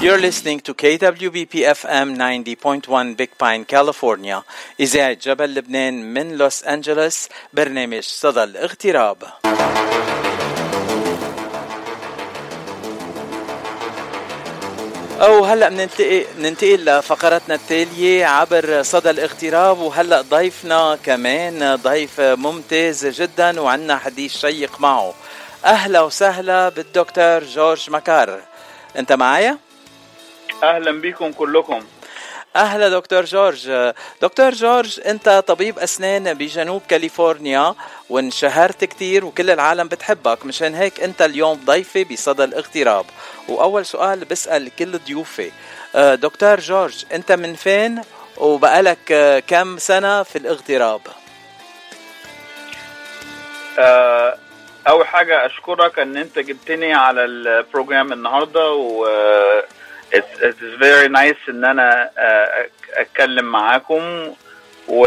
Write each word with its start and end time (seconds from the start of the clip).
You're 0.00 0.18
listening 0.18 0.60
to 0.60 0.72
KWBP 0.72 1.68
FM 1.68 2.16
90.1 2.16 3.14
Big 3.14 3.36
Pine, 3.36 3.64
California. 3.66 4.42
إذاعة 4.80 5.12
جبل 5.12 5.54
لبنان 5.54 6.14
من 6.14 6.36
لوس 6.38 6.64
أنجلوس 6.64 7.28
برنامج 7.52 8.02
صدى 8.02 8.42
الاغتراب. 8.42 9.22
أو 15.20 15.44
هلأ 15.44 15.68
بننتقل 15.68 16.26
ننتقل 16.38 16.84
لفقرتنا 16.84 17.54
التالية 17.54 18.26
عبر 18.26 18.82
صدى 18.82 19.10
الاغتراب 19.10 19.78
وهلأ 19.78 20.20
ضيفنا 20.20 20.98
كمان 21.04 21.76
ضيف 21.76 22.20
ممتاز 22.20 23.06
جدا 23.06 23.60
وعنا 23.60 23.98
حديث 23.98 24.36
شيق 24.36 24.80
معه. 24.80 25.14
أهلا 25.64 26.00
وسهلا 26.00 26.68
بالدكتور 26.68 27.44
جورج 27.44 27.90
مكار. 27.90 28.40
أنت 28.96 29.12
معايا؟ 29.12 29.58
أهلا 30.62 31.00
بكم 31.00 31.32
كلكم. 31.32 31.84
أهلا 32.56 32.88
دكتور 32.88 33.24
جورج. 33.24 33.92
دكتور 34.22 34.50
جورج 34.50 35.00
أنت 35.06 35.28
طبيب 35.28 35.78
أسنان 35.78 36.34
بجنوب 36.34 36.82
كاليفورنيا 36.88 37.74
وانشهرت 38.10 38.84
كتير 38.84 39.24
وكل 39.24 39.50
العالم 39.50 39.88
بتحبك. 39.88 40.46
مشان 40.46 40.74
هيك 40.74 41.00
أنت 41.00 41.22
اليوم 41.22 41.60
ضيفي 41.64 42.04
بصدى 42.04 42.44
الاغتراب. 42.44 43.04
وأول 43.48 43.86
سؤال 43.86 44.24
بسأل 44.24 44.76
كل 44.76 44.98
ضيوفي 44.98 45.50
آه، 45.94 46.14
دكتور 46.14 46.60
جورج 46.60 47.04
أنت 47.12 47.32
من 47.32 47.54
فين؟ 47.54 48.02
وبقالك 48.36 49.12
آه، 49.12 49.38
كم 49.38 49.78
سنة 49.78 50.22
في 50.22 50.38
الاغتراب؟ 50.38 51.00
آه، 53.78 54.38
أول 54.88 55.06
حاجة 55.06 55.46
أشكرك 55.46 55.98
إن 55.98 56.16
أنت 56.16 56.38
جبتني 56.38 56.94
على 56.94 57.24
البروجرام 57.24 58.12
النهارده 58.12 58.72
و 58.72 59.06
it's, 60.12 60.40
it's 60.42 60.80
very 60.80 61.08
nice 61.08 61.48
إن 61.48 61.64
أنا 61.64 62.10
آه، 62.18 62.66
أتكلم 62.94 63.44
معاكم 63.44 64.34
و 64.88 65.06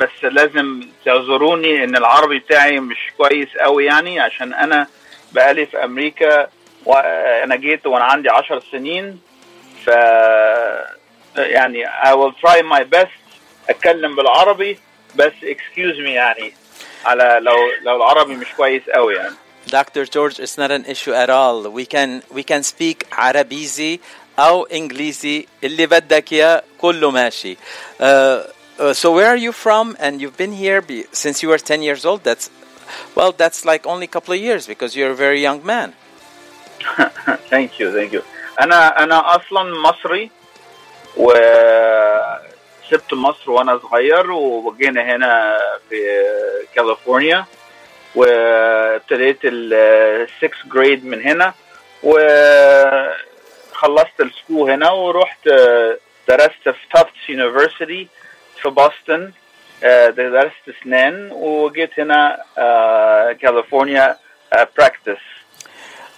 بس 0.00 0.24
لازم 0.24 0.88
تعذروني 1.04 1.84
إن 1.84 1.96
العربي 1.96 2.38
بتاعي 2.38 2.80
مش 2.80 2.98
كويس 3.18 3.48
قوي 3.60 3.84
يعني 3.84 4.20
عشان 4.20 4.54
أنا 4.54 4.86
بقالي 5.32 5.66
في 5.66 5.84
أمريكا 5.84 6.48
وأنا 6.84 7.56
جيت 7.56 7.86
وأنا 7.86 8.04
عندي 8.04 8.28
عشر 8.30 8.62
سنين 8.72 9.20
ف 9.84 9.88
يعني 11.36 11.86
I 11.86 12.14
will 12.14 12.32
try 12.46 12.62
my 12.62 12.84
best 12.96 13.38
أتكلم 13.70 14.16
بالعربي 14.16 14.78
بس 15.16 15.32
excuse 15.42 15.96
me 15.96 16.08
يعني 16.08 16.52
على 17.04 17.38
لو 17.42 17.56
لو 17.82 17.96
العربي 17.96 18.34
مش 18.34 18.46
كويس 18.56 18.82
قوي 18.90 19.14
يعني. 19.14 19.34
Dr. 19.67 20.05
George, 20.05 20.39
it's 20.39 20.57
not 20.57 20.71
an 20.71 20.85
issue 20.85 21.13
at 21.13 21.29
all. 21.29 21.69
We 21.69 21.85
can 21.85 22.23
we 22.31 22.43
can 22.43 22.63
speak 22.63 23.07
عربيزي 23.11 23.99
أو 24.39 24.63
إنجليزي 24.65 25.47
اللي 25.63 25.85
بدك 25.85 26.33
إياه 26.33 26.63
كله 26.81 27.11
ماشي. 27.11 27.57
Uh, 27.99 28.03
uh, 28.79 28.93
so 28.93 29.11
where 29.11 29.27
are 29.27 29.41
you 29.47 29.51
from? 29.51 29.95
And 29.99 30.21
you've 30.21 30.37
been 30.37 30.53
here 30.53 30.81
be, 30.81 31.05
since 31.11 31.43
you 31.43 31.49
were 31.49 31.57
10 31.57 31.81
years 31.83 32.05
old. 32.05 32.23
That's 32.23 32.49
well, 33.15 33.31
that's 33.31 33.65
like 33.65 33.85
only 33.85 34.05
a 34.05 34.07
couple 34.07 34.33
of 34.33 34.39
years 34.39 34.67
because 34.67 34.95
you're 34.95 35.11
a 35.11 35.15
very 35.15 35.41
young 35.41 35.65
man. 35.65 35.93
thank 37.49 37.79
you 37.79 37.91
thank 37.91 38.11
you 38.11 38.23
انا 38.61 39.03
انا 39.03 39.35
اصلا 39.35 39.63
مصري 39.81 40.31
و 41.17 41.33
سبت 42.91 43.13
مصر 43.13 43.51
وانا 43.51 43.79
صغير 43.79 44.31
وجينا 44.31 45.15
هنا 45.15 45.57
في 45.89 45.95
كاليفورنيا 46.75 47.45
وابتديت 48.14 49.38
ال 49.44 49.63
sixth 49.63 50.56
grade 50.74 51.04
من 51.04 51.22
هنا 51.22 51.54
وخلصت 52.02 53.10
ال 54.20 54.27
school 54.27 54.70
هنا 54.70 54.90
ورحت 54.90 55.48
درست 56.28 56.68
في 56.68 56.88
Tufts 56.94 57.28
University 57.28 58.08
في 58.62 58.68
بoston 58.70 59.20
درست 60.16 60.76
اسنان 60.82 61.28
وجيت 61.32 62.00
هنا 62.00 62.42
كاليفورنيا 63.42 64.16
practice 64.78 65.18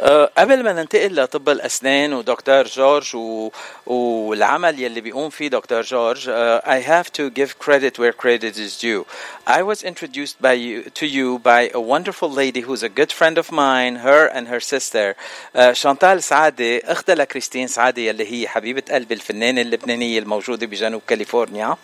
أه 0.01 0.31
قبل 0.39 0.63
ما 0.65 0.73
ننتقل 0.73 1.23
لطب 1.23 1.49
الأسنان 1.49 2.13
ودكتور 2.13 2.65
جورج 2.65 3.17
و... 3.17 3.51
والعمل 3.87 4.81
يلي 4.81 5.01
بيقوم 5.01 5.31
فيه 5.31 5.49
دكتور 5.49 5.83
جورج 5.83 6.31
uh, 6.31 6.61
I 6.65 6.81
have 6.81 7.13
to 7.13 7.31
give 7.31 7.59
credit 7.59 7.99
where 7.99 8.13
credit 8.13 8.57
is 8.57 8.79
due. 8.79 9.07
I 9.47 9.63
was 9.63 9.83
introduced 9.83 10.41
by 10.41 10.53
you, 10.53 10.83
to 11.01 11.07
you 11.07 11.39
by 11.39 11.71
a 11.75 11.81
wonderful 11.81 12.31
lady 12.31 12.61
who's 12.61 12.83
a 12.83 12.89
good 12.89 13.13
friend 13.13 13.39
of 13.39 13.51
mine 13.51 13.97
her 13.97 14.27
and 14.27 14.49
her 14.49 14.61
sister. 14.61 15.17
uh, 15.55 15.73
شانتال 15.73 16.23
سعادة 16.23 16.83
أختها 16.85 17.15
لكريستين 17.15 17.67
سعادة 17.67 18.03
يلي 18.03 18.33
هي 18.33 18.49
حبيبة 18.49 18.83
قلبي 18.91 19.15
الفنانة 19.15 19.61
اللبنانية 19.61 20.19
الموجودة 20.19 20.67
بجنوب 20.67 21.03
كاليفورنيا. 21.09 21.77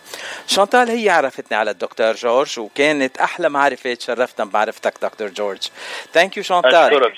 شانتال 0.47 0.89
هي 0.89 1.09
عرفتني 1.09 1.57
على 1.57 1.71
الدكتور 1.71 2.13
جورج 2.15 2.59
وكانت 2.59 3.17
أحلى 3.17 3.49
معرفة 3.49 3.93
تشرفنا 3.93 4.45
بمعرفتك 4.45 4.93
دكتور 5.01 5.27
جورج. 5.27 5.61
Thank 6.17 6.29
you 6.37 6.41
شانتال 6.41 6.75
أشكرك. 6.75 7.13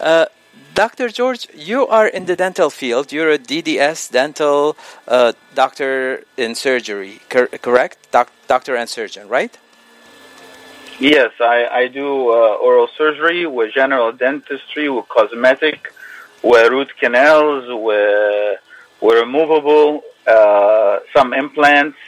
Uh, 0.00 0.26
Dr. 0.74 1.08
George, 1.08 1.48
you 1.54 1.86
are 1.88 2.06
in 2.06 2.26
the 2.26 2.36
dental 2.36 2.70
field. 2.70 3.12
You're 3.12 3.32
a 3.32 3.38
DDS 3.38 4.10
dental 4.10 4.76
uh, 5.08 5.32
doctor 5.54 6.22
in 6.36 6.54
surgery, 6.54 7.20
cor- 7.28 7.48
correct? 7.48 7.98
Doc- 8.12 8.30
doctor 8.46 8.76
and 8.76 8.88
surgeon, 8.88 9.28
right? 9.28 9.56
Yes, 11.00 11.32
I, 11.40 11.66
I 11.66 11.88
do 11.88 12.30
uh, 12.30 12.62
oral 12.62 12.88
surgery 12.96 13.46
with 13.46 13.72
general 13.72 14.12
dentistry, 14.12 14.88
with 14.88 15.08
cosmetic, 15.08 15.92
with 16.42 16.70
root 16.70 16.90
canals, 16.98 17.64
with, 17.68 18.60
with 19.00 19.18
removable, 19.18 20.02
uh, 20.26 20.98
some 21.12 21.32
implants. 21.32 21.98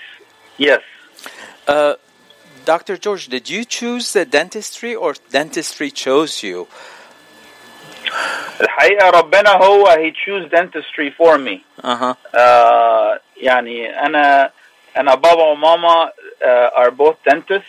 Yes. 0.59 0.83
Uh, 1.67 1.95
Dr. 2.65 2.97
George, 2.97 3.29
did 3.29 3.49
you 3.49 3.65
choose 3.65 4.13
the 4.13 4.25
dentistry 4.25 4.95
or 4.95 5.15
dentistry 5.31 5.91
chose 5.91 6.43
you? 6.43 6.69
الحقيقة 8.62 9.10
ربنا 9.10 9.50
هو 9.50 9.86
he 9.86 10.12
choose 10.12 10.50
dentistry 10.52 11.10
for 11.18 11.38
me. 11.38 11.64
Uh-huh. 11.84 12.14
Uh, 12.34 13.20
يعني 13.38 14.00
أنا 14.06 14.52
أنا 14.98 15.16
بابا 15.16 15.44
وماما 15.44 16.10
uh, 16.42 16.70
are 16.82 16.92
both 16.92 17.18
dentists 17.30 17.68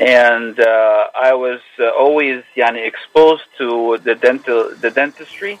and 0.00 0.60
uh, 0.60 1.06
I 1.14 1.32
was 1.34 1.60
uh, 1.78 1.90
always 1.90 2.42
يعني 2.56 2.86
exposed 2.92 3.48
to 3.58 3.98
the 4.04 4.14
dental 4.14 4.70
the 4.80 4.90
dentistry 4.90 5.58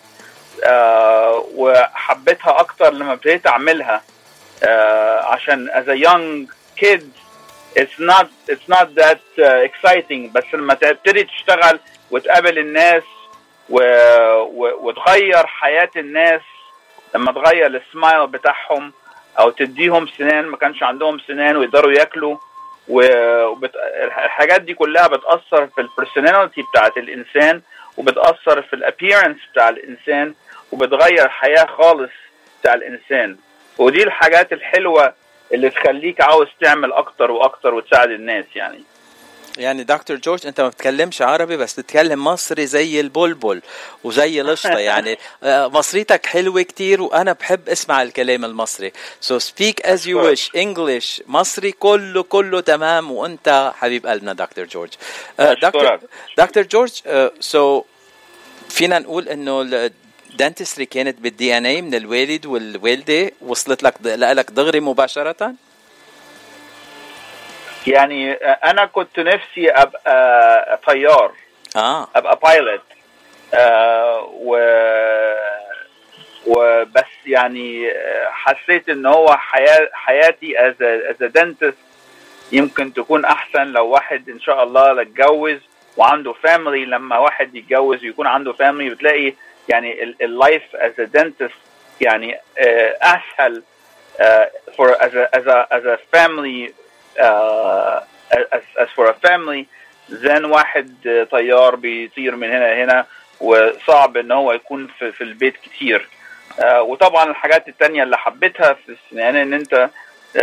uh, 0.64 1.42
وحبيتها 1.54 2.60
أكتر 2.60 2.92
لما 2.92 3.12
ابتديت 3.12 3.46
أعملها 3.46 4.02
uh, 4.62 4.66
عشان 5.24 5.68
as 5.70 5.88
a 5.88 5.96
young 5.96 6.48
kid 6.76 7.02
it's 7.76 7.98
not 7.98 8.28
it's 8.48 8.68
not 8.68 8.94
that 8.94 9.20
uh, 9.38 9.68
exciting 9.68 10.32
بس 10.32 10.44
لما 10.54 10.74
تبتدي 10.74 11.24
تشتغل 11.24 11.80
وتقابل 12.10 12.58
الناس 12.58 13.02
و... 13.69 13.79
و... 14.41 14.87
وتغير 14.87 15.47
حياة 15.47 15.89
الناس 15.95 16.41
لما 17.15 17.31
تغير 17.31 17.65
السمايل 17.65 18.27
بتاعهم 18.27 18.93
أو 19.39 19.49
تديهم 19.49 20.07
سنان 20.07 20.45
ما 20.45 20.57
كانش 20.57 20.83
عندهم 20.83 21.19
سنان 21.19 21.57
ويقدروا 21.57 21.91
ياكلوا. 21.91 22.37
وبت... 22.87 23.71
الحاجات 24.03 24.61
دي 24.61 24.73
كلها 24.73 25.07
بتأثر 25.07 25.67
في 25.67 25.81
ال 25.81 25.88
personality 25.88 26.61
بتاعت 26.71 26.97
الإنسان 26.97 27.61
وبتأثر 27.97 28.61
في 28.61 28.73
ال 28.73 28.79
appearance 28.79 29.37
بتاع 29.51 29.69
الإنسان 29.69 30.33
وبتغير 30.71 31.25
الحياة 31.25 31.65
خالص 31.65 32.11
بتاع 32.61 32.73
الإنسان. 32.73 33.37
ودي 33.77 34.03
الحاجات 34.03 34.53
الحلوة 34.53 35.13
اللي 35.53 35.69
تخليك 35.69 36.21
عاوز 36.21 36.47
تعمل 36.61 36.93
أكتر 36.93 37.31
وأكتر 37.31 37.73
وتساعد 37.73 38.11
الناس 38.11 38.45
يعني. 38.55 38.83
يعني 39.57 39.83
دكتور 39.83 40.17
جورج 40.17 40.47
انت 40.47 40.61
ما 40.61 40.67
بتتكلمش 40.67 41.21
عربي 41.21 41.57
بس 41.57 41.79
بتتكلم 41.79 42.23
مصري 42.23 42.65
زي 42.67 42.99
البلبل 42.99 43.61
وزي 44.03 44.41
القشطة. 44.41 44.77
يعني 44.89 45.17
آه، 45.43 45.67
مصريتك 45.67 46.25
حلوة 46.25 46.61
كتير 46.61 47.01
وأنا 47.01 47.33
بحب 47.33 47.69
أسمع 47.69 48.01
الكلام 48.01 48.45
المصري. 48.45 48.91
So 49.21 49.33
speak 49.39 49.85
as 49.85 49.99
you 50.05 50.17
wish. 50.17 50.49
English 50.55 51.21
مصري 51.27 51.71
كله 51.71 52.23
كله 52.23 52.59
تمام. 52.61 53.11
وأنت 53.11 53.71
حبيب 53.75 54.07
قلبنا 54.07 54.33
دكتور 54.33 54.65
جورج. 54.65 54.91
آه، 55.39 55.53
دكتور. 55.53 55.99
دكتور 56.37 56.63
جورج 56.63 57.01
آه، 57.07 57.31
so 57.51 57.83
فينا 58.69 58.99
نقول 58.99 59.29
إنه 59.29 59.89
ال 60.31 60.36
dentistry 60.36 60.85
كانت 60.85 61.19
بال 61.19 61.57
DNA 61.57 61.81
من 61.81 61.95
الوالد 61.95 62.45
والوالدة 62.45 63.31
وصلت 63.41 63.83
لك 63.83 63.93
لك 64.05 64.51
دغري 64.51 64.79
مباشرة؟ 64.79 65.55
يعني 67.87 68.33
أنا 68.43 68.85
كنت 68.85 69.19
نفسي 69.19 69.69
أبقى 69.71 70.79
طيار. 70.87 71.31
آه. 71.75 72.07
أبقى 72.15 72.39
pilot 72.43 72.81
آه 73.53 74.29
و 74.33 74.57
وبس 76.47 77.05
يعني 77.25 77.91
آه، 77.91 78.29
حسيت 78.31 78.89
إن 78.89 79.05
هو 79.05 79.27
حياة 79.37 79.89
حياتي 79.93 80.59
as 80.59 80.81
as 80.81 81.15
dentist 81.31 81.77
يمكن 82.51 82.93
تكون 82.93 83.25
أحسن 83.25 83.63
لو 83.63 83.87
واحد 83.87 84.29
إن 84.29 84.39
شاء 84.39 84.63
الله 84.63 85.01
اتجوز 85.01 85.57
وعنده 85.97 86.33
فاميلي 86.33 86.85
لما 86.85 87.17
واحد 87.17 87.55
يتجوز 87.55 88.03
ويكون 88.03 88.27
عنده 88.27 88.53
فاميلي 88.53 88.95
بتلاقي 88.95 89.33
يعني 89.69 90.03
ال 90.03 90.15
life 90.15 90.63
as 90.75 90.99
a 90.99 91.09
dentist 91.17 91.53
يعني 92.01 92.37
آه، 92.57 92.97
أسهل 93.01 93.63
آه، 94.19 94.51
for 94.77 94.89
as 94.89 95.13
a 95.13 95.37
as 95.37 95.45
a 95.47 95.75
as 95.77 95.85
a 95.85 95.97
family 96.17 96.71
as, 97.19 98.63
as 98.77 98.89
for 98.95 99.05
a 99.09 99.13
family 99.27 99.67
than 100.23 100.45
واحد 100.45 101.27
طيار 101.31 101.75
بيطير 101.75 102.35
من 102.35 102.49
هنا 102.49 102.73
لهنا 102.73 103.05
وصعب 103.41 104.17
إن 104.17 104.31
هو 104.31 104.51
يكون 104.53 104.87
في, 104.99 105.11
في 105.11 105.23
البيت 105.23 105.57
كتير. 105.57 106.07
uh, 106.57 106.63
وطبعا 106.63 107.29
الحاجات 107.31 107.67
التانية 107.67 108.03
اللي 108.03 108.17
حبيتها 108.17 108.73
في 108.73 108.89
السنان 108.91 109.35
إن 109.35 109.53
أنت 109.53 109.89
uh, 110.37 110.39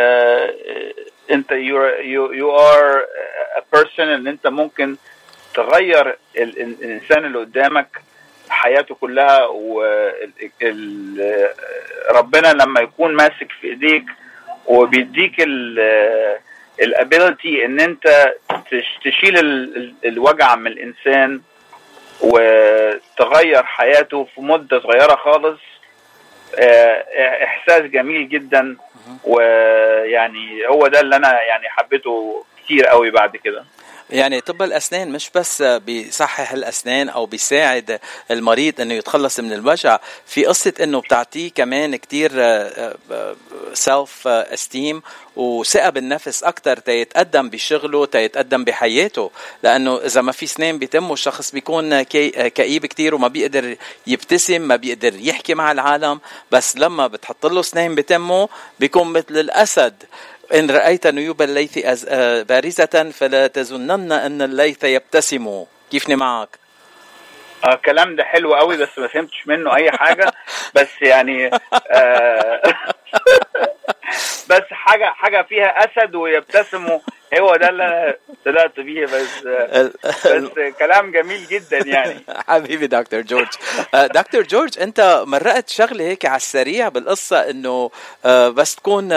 أنت 1.30 1.52
you 1.52 2.50
are 2.60 3.04
a 3.58 3.62
person 3.76 4.00
إن 4.00 4.26
أنت 4.28 4.46
ممكن 4.46 4.96
تغير 5.54 6.18
الإنسان 6.36 7.24
اللي 7.24 7.38
قدامك 7.38 8.00
حياته 8.48 8.94
كلها 8.94 9.46
وربنا 12.10 12.52
لما 12.52 12.80
يكون 12.80 13.14
ماسك 13.14 13.52
في 13.60 13.66
إيديك 13.66 14.04
وبيديك 14.66 15.34
الابيلتي 16.80 17.64
إن 17.64 17.80
أنت 17.80 18.32
تشيل 19.04 19.38
الوجع 20.04 20.56
من 20.56 20.66
الإنسان 20.66 21.40
وتغير 22.20 23.64
حياته 23.64 24.28
في 24.34 24.40
مدة 24.40 24.80
صغيرة 24.80 25.16
خالص 25.16 25.60
إحساس 27.44 27.82
جميل 27.82 28.28
جدا. 28.28 28.76
ويعني 29.24 30.66
هو 30.68 30.86
ده 30.86 31.00
اللي 31.00 31.16
أنا 31.16 31.42
يعني 31.42 31.68
حبيته 31.68 32.44
كتير 32.64 32.86
قوي 32.86 33.10
بعد 33.10 33.36
كده. 33.36 33.64
يعني 34.12 34.40
طب 34.40 34.62
الأسنان 34.62 35.12
مش 35.12 35.30
بس 35.34 35.62
بيصحح 35.62 36.52
الأسنان 36.52 37.08
أو 37.08 37.26
بيساعد 37.26 38.00
المريض 38.30 38.80
إنه 38.80 38.94
يتخلص 38.94 39.40
من 39.40 39.52
الوجع 39.52 39.98
في 40.26 40.44
قصة 40.44 40.72
إنه 40.82 41.00
بتعطيه 41.00 41.50
كمان 41.50 41.96
كتير 41.96 42.30
سيلف 43.74 44.28
استيم 44.28 45.02
وثقة 45.36 45.90
بالنفس 45.90 46.44
أكثر 46.44 46.78
تيتقدم 46.78 47.50
بشغله 47.50 48.06
تيتقدم 48.06 48.64
بحياته 48.64 49.30
لأنه 49.62 49.96
إذا 49.96 50.20
ما 50.20 50.32
في 50.32 50.46
سنان 50.46 50.78
بتمه 50.78 51.12
الشخص 51.12 51.50
بيكون 51.52 52.02
كئيب 52.02 52.86
كتير 52.86 53.14
وما 53.14 53.28
بيقدر 53.28 53.76
يبتسم 54.06 54.60
ما 54.62 54.76
بيقدر 54.76 55.14
يحكي 55.16 55.54
مع 55.54 55.72
العالم 55.72 56.20
بس 56.50 56.76
لما 56.76 57.06
بتحط 57.06 57.46
له 57.46 57.62
سنان 57.62 57.94
بتمه 57.94 58.48
بيكون 58.80 59.12
مثل 59.12 59.24
الأسد. 59.38 59.94
إن 60.54 60.70
رأيت 60.70 61.06
نيوب 61.06 61.42
الليث 61.42 61.78
بارزة 62.48 63.12
فلا 63.14 63.46
تظنن 63.46 64.12
أن 64.12 64.42
الليث 64.42 64.84
يبتسم. 64.84 65.64
كيفني 65.90 66.16
معك 66.16 66.48
آه 67.64 67.72
الكلام 67.74 68.16
ده 68.16 68.24
حلو 68.24 68.54
قوي 68.54 68.76
بس 68.76 68.98
ما 68.98 69.06
فهمتش 69.08 69.46
منه 69.46 69.74
أي 69.76 69.90
حاجة. 69.92 70.32
بس 70.76 70.88
يعني 71.02 71.50
آه 71.90 72.62
بس 74.50 74.62
حاجة 74.70 75.04
حاجة 75.04 75.42
فيها 75.42 75.66
أسد 75.66 76.14
ويبتسموا 76.14 76.98
هو 77.38 77.56
ده 77.56 77.68
اللي 77.68 77.84
أنا 77.84 78.14
طلعت 78.44 78.80
بيه 78.80 79.04
بس 79.06 79.42
بس 80.26 80.74
كلام 80.78 81.12
جميل 81.12 81.46
جدا 81.46 81.78
يعني. 81.86 82.24
حبيبي 82.48 82.86
دكتور 82.86 83.20
جورج. 83.20 83.48
دكتور 83.94 84.42
جورج 84.42 84.78
أنت 84.78 85.22
مرقت 85.26 85.68
شغله 85.68 86.04
هيك 86.04 86.26
على 86.26 86.36
السريع 86.36 86.88
بالقصة 86.88 87.50
إنه 87.50 87.90
بس 88.26 88.74
تكون 88.76 89.08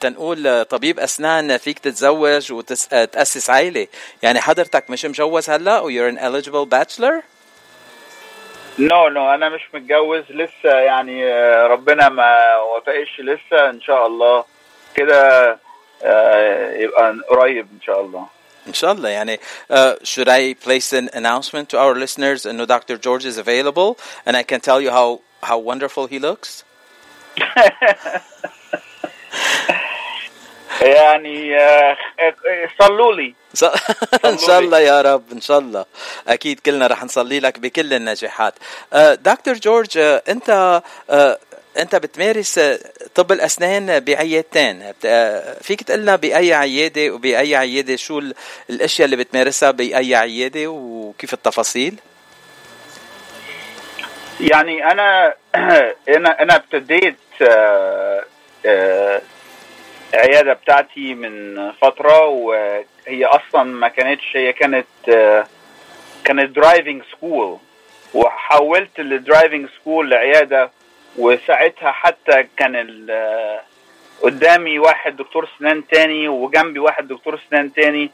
تنقول 0.00 0.64
طبيب 0.64 1.00
أسنان 1.00 1.56
فيك 1.56 1.78
تتزوج 1.78 2.52
وتأسس 2.52 3.50
عائله 3.50 3.86
يعني 4.22 4.40
حضرتك 4.40 4.90
مش 4.90 5.04
مجوز 5.04 5.50
هلأ 5.50 5.80
و 5.80 5.90
you're 5.90 6.12
an 6.14 6.18
eligible 6.18 6.66
bachelor 6.66 7.22
no 8.78 8.88
no, 8.88 9.12
no 9.12 9.30
no, 9.30 9.34
أنا 9.34 9.48
مش 9.48 9.60
متجوز 9.74 10.22
لسه 10.30 10.70
يعني 10.70 11.32
ربنا 11.66 12.08
ما 12.08 12.56
وفقش 12.56 13.20
لسه 13.20 13.70
إن 13.70 13.80
شاء 13.80 14.06
الله 14.06 14.44
كده 14.94 15.48
يبقى 16.74 17.16
قريب 17.30 17.66
إن 17.72 17.80
شاء 17.86 18.00
الله. 18.00 18.26
إن 18.66 18.74
شاء 18.74 18.92
الله. 18.92 19.08
يعني 19.08 19.40
uh, 19.72 19.94
should 20.04 20.28
I 20.28 20.54
place 20.66 20.92
an 20.92 21.08
announcement 21.14 21.68
to 21.70 21.78
our 21.78 21.94
listeners 21.94 22.46
انه 22.46 22.66
Dr. 22.66 22.98
George 22.98 23.24
is 23.24 23.38
available 23.38 23.96
and 24.26 24.36
I 24.36 24.42
can 24.42 24.60
tell 24.60 24.80
you 24.80 24.90
how 24.90 25.20
how 25.42 25.58
wonderful 25.58 26.06
he 26.06 26.18
looks? 26.18 26.64
يعني 30.80 31.56
صلوا 32.78 33.14
لي. 33.14 33.34
إن 34.24 34.38
شاء 34.38 34.58
الله 34.58 34.78
يا 34.78 35.02
رب 35.02 35.22
إن 35.32 35.40
شاء 35.40 35.58
الله. 35.58 35.84
أكيد 36.28 36.60
كلنا 36.60 36.86
رح 36.86 37.04
نصلي 37.04 37.40
لك 37.40 37.58
بكل 37.58 37.94
النجاحات 37.94 38.54
دكتور 39.12 39.54
جورج 39.54 39.98
أنت 40.28 40.82
أنت 41.78 41.96
بتمارس 41.96 42.60
طب 43.14 43.32
الأسنان 43.32 44.00
بعيادتين. 44.00 44.92
فيك 45.62 45.82
تقول 45.82 46.00
لنا 46.00 46.16
بأي 46.16 46.54
عيادة 46.54 47.10
وبأي 47.10 47.56
عيادة 47.56 47.96
شو 47.96 48.22
الأشياء 48.70 49.04
اللي 49.04 49.16
بتمارسها 49.16 49.70
بأي 49.70 50.14
عيادة 50.14 50.66
وكيف 50.66 51.34
التفاصيل؟ 51.34 51.98
يعني 54.40 54.84
أنا 54.92 55.34
أنا 56.16 56.42
أنا 56.42 56.56
ابتديت 56.56 57.16
العيادة 60.16 60.52
بتاعتي 60.52 61.14
من 61.14 61.72
فترة 61.72 62.26
وهي 62.26 63.24
أصلا 63.24 63.62
ما 63.62 63.88
كانتش 63.88 64.36
هي 64.36 64.52
كانت 64.52 64.86
كانت 66.24 66.56
driving 66.56 67.02
school 67.12 67.58
وحولت 68.14 69.00
ال 69.00 69.08
driving 69.08 69.68
school 69.80 70.10
لعياده 70.10 70.70
وساعتها 71.18 71.92
حتى 71.92 72.46
كان 72.56 73.06
قدامي 74.22 74.78
واحد 74.78 75.16
دكتور 75.16 75.48
سنان 75.58 75.86
تاني 75.86 76.28
وجنبي 76.28 76.78
واحد 76.78 77.08
دكتور 77.08 77.40
سنان 77.50 77.72
تاني. 77.72 78.10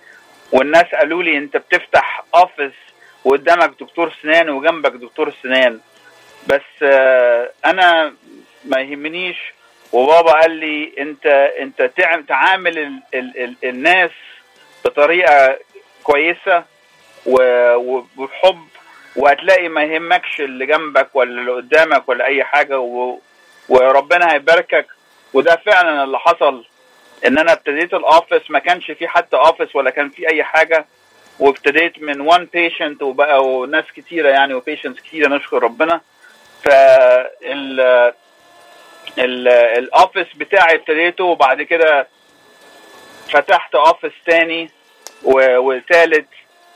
والناس 0.53 0.85
قالوا 0.95 1.23
لي 1.23 1.37
أنت 1.39 1.57
بتفتح 1.57 2.25
office 2.35 2.73
وقدامك 3.25 3.71
دكتور 3.81 4.13
سنان 4.23 4.51
وجنبك 4.51 4.93
دكتور 4.93 5.33
سنان. 5.43 5.81
بس 6.47 6.83
أنا 7.65 8.15
ما 8.65 8.81
يهمنيش 8.81 9.37
وبابا 9.93 10.33
قال 10.33 10.51
لي 10.51 10.93
انت 10.99 11.27
أنت 11.61 11.91
تعامل 12.29 12.79
ال 12.79 13.03
ال 13.15 13.39
ال 13.45 13.57
الناس 13.65 14.11
بطريقة 14.85 15.59
كويسة 16.03 16.65
وبحب 17.27 18.59
وهتلاقي 19.17 19.69
ما 19.69 19.83
يهمكش 19.83 20.41
اللي 20.41 20.67
جنبك 20.67 21.09
ولا 21.15 21.41
اللي 21.41 21.53
قدامك 21.53 22.09
ولا 22.09 22.25
أي 22.27 22.45
حاجة 22.45 22.81
و 22.81 23.19
وربنا 23.69 24.33
هيباركك. 24.33 24.87
وده 25.35 25.57
فعلا 25.67 26.05
اللي 26.05 26.19
حصل 26.19 26.65
إن 27.27 27.39
أنا 27.39 27.53
ابتديت 27.53 27.95
ال 27.95 28.03
office 28.03 28.51
ما 28.51 28.59
كانش 28.59 28.91
في 28.91 29.09
حتى 29.09 29.37
office 29.37 29.77
ولا 29.77 29.91
كان 29.91 30.09
في 30.09 30.29
أي 30.31 30.45
حاجة 30.45 30.87
وابتديت 31.39 32.03
من 32.03 32.21
one 32.21 32.49
patient 32.53 33.03
وبقى 33.03 33.67
ناس 33.71 33.85
كتيرة 33.97 34.29
يعني 34.29 34.55
و 34.55 34.60
patients 34.60 35.01
كتيرة 35.01 35.29
نشكر 35.37 35.63
ربنا. 35.63 36.01
فال 36.65 38.13
ال 39.19 39.34
office 39.34 40.27
بتاعي 40.37 40.75
ابتديته 40.75 41.25
وبعد 41.25 41.63
كده 41.63 42.09
فتحت 43.31 43.75
office 43.75 44.13
تاني 44.27 44.71
وثالث 45.25 46.27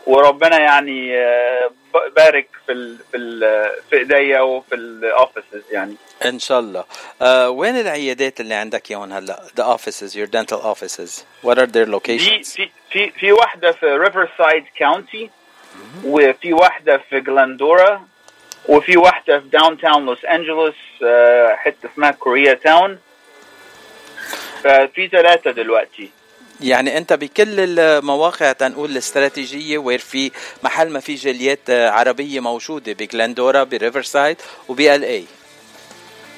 وربنا 0.06 0.58
يعني 0.58 1.12
بارك 2.16 2.48
في 2.66 2.72
ال 2.72 2.98
في 3.10 3.16
ال 3.16 3.40
في 3.90 3.96
إيديا 3.96 4.40
وفي 4.40 4.74
ال 4.74 4.85
offices 4.85 5.62
يعني. 5.70 5.96
إن 6.24 6.38
شاء 6.38 6.60
الله. 6.60 6.82
uh, 6.82 7.24
وين 7.48 7.76
العيادات 7.80 8.40
اللي 8.40 8.54
عندك 8.54 8.90
اياهم 8.90 9.12
هلا؟ 9.12 9.42
The 9.60 9.64
offices 9.64 10.14
your 10.14 10.26
dental 10.26 10.60
offices. 10.60 11.24
What 11.46 11.58
are 11.58 11.66
their 11.66 11.86
locations 11.86 12.54
في 12.56 12.70
في 12.90 13.10
في 13.10 13.32
واحدة 13.32 13.72
في 13.72 13.86
ريفرسايد 13.86 14.64
County 14.78 15.30
وفي 16.04 16.52
واحدة 16.52 16.98
في 17.10 17.20
جلاندورا 17.20 18.02
وفي 18.68 18.96
واحدة 18.96 19.40
في 19.40 19.48
downtown 19.48 20.06
لوس 20.06 20.24
أنجلوس 20.24 20.74
حتة 21.56 21.88
اسمها 21.92 22.10
Koreatown 22.10 22.98
ففي 24.62 25.08
ثلاثة 25.08 25.50
دلوقتي 25.50 26.10
يعني 26.60 26.98
أنت 26.98 27.12
بكل 27.12 27.60
المواقع 27.78 28.52
تنقول 28.52 28.90
الاستراتيجية 28.90 29.78
where 29.78 29.98
في 29.98 30.30
محل 30.64 30.90
ما 30.90 31.00
في 31.00 31.14
جاليات 31.14 31.70
عربية 31.70 32.40
موجودة 32.40 32.92
بجلاندورا 32.92 33.64
بريفرسايد 33.64 34.36
وب 34.68 34.94
LA 34.94 35.24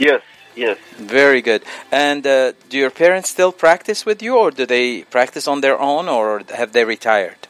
Yes, 0.00 0.22
yes. 0.56 0.78
Very 1.20 1.42
good. 1.42 1.62
And 1.90 2.24
uh, 2.26 2.52
do 2.70 2.76
your 2.78 2.90
parents 2.90 3.28
still 3.30 3.52
practice 3.52 4.06
with 4.06 4.22
you, 4.22 4.32
or 4.38 4.50
do 4.52 4.64
they 4.74 5.02
practice 5.16 5.48
on 5.48 5.60
their 5.60 5.78
own, 5.90 6.08
or 6.08 6.42
have 6.60 6.70
they 6.72 6.84
retired? 6.84 7.42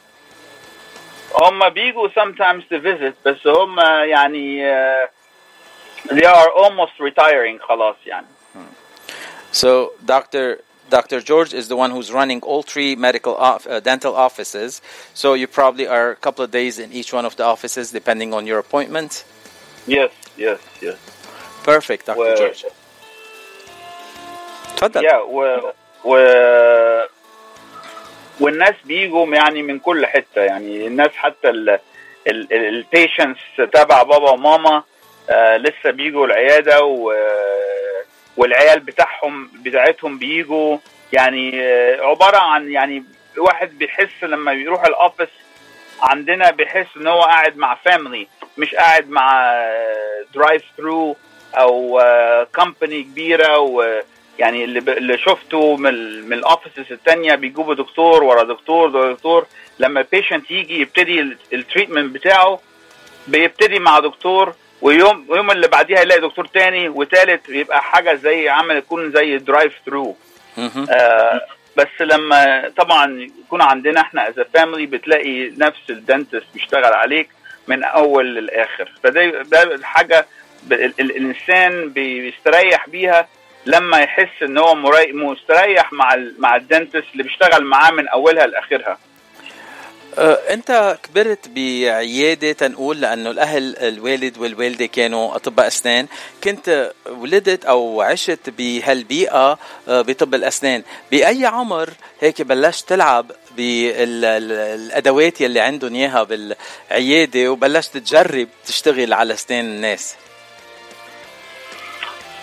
هم 1.34 1.68
بيجوا 1.68 2.08
sometimes 2.08 2.62
to 2.72 2.78
visit 2.80 3.14
بس 3.24 3.46
هم 3.46 3.80
يعني 4.08 4.72
uh, 4.74 5.08
they 6.10 6.24
are 6.26 6.50
almost 6.64 7.00
retiring 7.00 7.62
خلاص 7.68 7.96
يعني. 8.06 8.26
So 9.52 9.92
Dr. 10.04 10.60
Dr. 10.90 11.20
George 11.20 11.52
is 11.54 11.68
the 11.68 11.76
one 11.76 11.90
who's 11.90 12.10
running 12.12 12.40
all 12.42 12.62
three 12.62 12.94
medical 12.96 13.34
off, 13.36 13.66
uh, 13.66 13.80
dental 13.80 14.14
offices. 14.14 14.82
So 15.14 15.34
you 15.34 15.46
probably 15.46 15.86
are 15.86 16.10
a 16.10 16.16
couple 16.26 16.44
of 16.44 16.50
days 16.50 16.78
in 16.78 16.92
each 16.92 17.10
one 17.12 17.24
of 17.24 17.34
the 17.36 17.44
offices 17.44 17.90
depending 17.90 18.30
on 18.34 18.46
your 18.46 18.58
appointment. 18.58 19.24
Yes, 19.86 20.10
yes, 20.36 20.58
yes. 20.86 20.96
Perfect, 21.64 22.06
Dr. 22.06 22.18
و- 22.20 22.34
George. 22.36 22.64
تفضل. 24.76 25.02
Yeah, 25.02 25.22
و, 25.28 25.72
و 26.04 26.16
والناس 28.39 28.75
بيجوا 28.85 29.35
يعني 29.35 29.61
من 29.63 29.79
كل 29.79 30.05
حتة. 30.05 30.41
يعني 30.41 30.87
الناس 30.87 31.11
حتى 31.15 31.49
ال 31.49 31.79
ال 32.51 32.61
patients 32.61 33.39
تبع 33.57 34.03
بابا 34.03 34.31
وماما 34.31 34.83
آه 35.29 35.57
لسه 35.57 35.91
بيجوا 35.91 36.25
العيادة 36.25 36.83
و 36.83 37.13
والعيال 38.37 38.79
بتاعهم 38.79 39.51
بتاعتهم 39.65 40.17
بيجوا. 40.17 40.77
يعني 41.13 41.61
آه 41.63 42.01
عبارة 42.01 42.37
عن 42.37 42.71
يعني 42.71 43.03
واحد 43.37 43.77
بيحس 43.77 44.23
لما 44.23 44.53
بيروح 44.53 44.85
ال 44.85 44.91
office 44.91 45.29
عندنا 46.01 46.51
بيحس 46.51 46.87
إن 46.97 47.07
هو 47.07 47.21
قاعد 47.21 47.57
مع 47.57 47.75
family 47.75 48.27
مش 48.57 48.75
قاعد 48.75 49.09
مع 49.09 49.53
drive 50.35 50.63
through 50.77 51.15
أو 51.55 52.01
company 52.55 53.03
كبيرة 53.03 53.59
و 53.59 54.01
يعني 54.39 54.63
اللي, 54.63 54.79
ب... 54.79 54.89
اللي 54.89 55.17
شفته 55.17 55.75
من 55.77 55.89
ال... 55.89 56.25
من 56.25 56.33
ال 56.33 56.40
offices 56.40 56.91
الثانية 56.91 57.35
بيجيبوا 57.35 57.73
دكتور 57.75 58.23
ورا 58.23 58.43
دكتور 58.43 58.97
ورا 58.97 59.13
دكتور. 59.13 59.45
لما 59.79 59.99
ال 59.99 60.06
patient 60.06 60.51
يجي 60.51 60.81
يبتدي 60.81 61.37
ال 61.53 61.59
treatment 61.59 62.13
بتاعه 62.15 62.59
بيبتدي 63.27 63.79
مع 63.79 63.99
دكتور 63.99 64.53
ويوم 64.81 65.25
ويوم 65.29 65.51
اللي 65.51 65.67
بعديها 65.67 66.01
يلاقي 66.01 66.21
دكتور 66.21 66.45
تاني 66.45 66.89
وتالت 66.89 67.49
يبقى 67.49 67.81
حاجة 67.83 68.15
زي 68.15 68.49
عمل 68.49 68.75
يكون 68.77 69.11
زي 69.11 69.37
drive 69.37 69.73
through. 69.85 70.15
آه 70.91 71.41
بس 71.77 72.01
لما 72.01 72.71
طبعا 72.77 73.29
يكون 73.45 73.61
عندنا 73.61 74.01
إحنا 74.01 74.29
as 74.29 74.39
family 74.53 74.85
بتلاقي 74.85 75.49
نفس 75.57 75.81
ال 75.89 75.96
dentist 75.96 76.45
بيشتغل 76.53 76.93
عليك 76.93 77.29
من 77.67 77.83
أول 77.83 78.35
للآخر. 78.35 78.91
فده 79.03 79.41
ده 79.41 79.79
حاجة 79.83 80.25
الإنسان 80.99 81.89
بيستريح 81.89 82.89
بيها 82.89 83.27
لما 83.65 83.97
يحس 83.97 84.43
إن 84.43 84.57
هو 84.57 84.75
مستريح 85.13 85.93
مع 85.93 86.15
مع 86.37 86.55
الدنتست 86.55 87.05
اللي 87.13 87.23
بيشتغل 87.23 87.63
معاه 87.63 87.91
من 87.91 88.07
أولها 88.07 88.47
لآخرها. 88.47 88.97
آه، 90.17 90.39
أنت 90.49 90.97
كبرت 91.03 91.47
بعيادة 91.47 92.51
تنقول 92.51 93.01
لأنه 93.01 93.31
الأهل 93.31 93.77
الوالد 93.77 94.37
والوالدة 94.37 94.85
كانوا 94.85 95.35
أطباء 95.35 95.67
أسنان. 95.67 96.07
كنت 96.43 96.91
ولدت 97.09 97.65
أو 97.65 98.01
عشت 98.01 98.49
بهالبيئة 98.57 99.59
آه، 99.87 100.01
بطب 100.01 100.35
الأسنان. 100.35 100.83
بأي 101.11 101.45
عمر 101.45 101.89
هيك 102.21 102.41
بلشت 102.41 102.89
تلعب 102.89 103.31
بالادوات 103.57 105.41
يلي 105.41 105.59
عندهم 105.59 105.95
إياها 105.95 106.23
بالعيادة 106.23 107.51
وبلشت 107.51 107.97
تجرب 107.97 108.47
تشتغل 108.65 109.13
على 109.13 109.33
أسنان 109.33 109.65
الناس؟ 109.65 110.15